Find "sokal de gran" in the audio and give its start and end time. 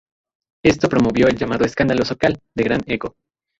2.05-2.81